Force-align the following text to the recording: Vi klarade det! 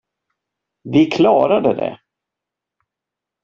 Vi 0.83 1.05
klarade 1.05 1.73
det! 1.73 1.99